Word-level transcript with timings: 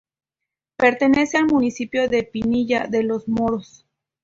Pertenece 0.77 1.37
al 1.37 1.45
municipio 1.45 2.09
de 2.09 2.23
Pinilla 2.23 2.87
de 2.87 3.03
los 3.03 3.27
Moros. 3.27 3.85